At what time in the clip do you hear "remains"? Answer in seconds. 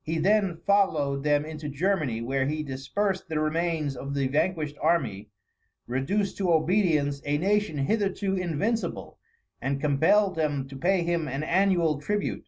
3.38-3.94